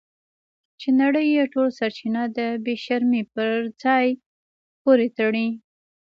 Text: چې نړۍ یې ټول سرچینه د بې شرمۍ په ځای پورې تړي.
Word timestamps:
چې 0.79 0.89
نړۍ 1.01 1.27
یې 1.35 1.43
ټول 1.53 1.67
سرچینه 1.79 2.23
د 2.37 2.39
بې 2.63 2.75
شرمۍ 2.83 3.23
په 3.33 3.43
ځای 3.81 4.07
پورې 4.81 5.07
تړي. 5.17 5.47